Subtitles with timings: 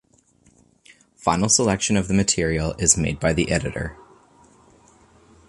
[1.15, 3.95] Final selection of the material is made by the editor.